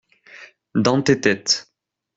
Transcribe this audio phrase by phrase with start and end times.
[0.73, 1.71] Dans tes têtes.